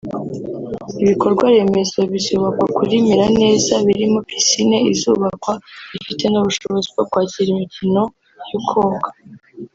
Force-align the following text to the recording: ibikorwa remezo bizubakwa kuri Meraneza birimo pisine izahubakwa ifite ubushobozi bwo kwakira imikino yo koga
ibikorwa 1.03 1.45
remezo 1.55 1.99
bizubakwa 2.11 2.65
kuri 2.77 2.93
Meraneza 3.09 3.73
birimo 3.87 4.19
pisine 4.29 4.77
izahubakwa 4.93 5.53
ifite 5.97 6.23
ubushobozi 6.41 6.87
bwo 6.93 7.03
kwakira 7.09 7.49
imikino 7.55 8.01
yo 8.51 8.59
koga 8.69 9.09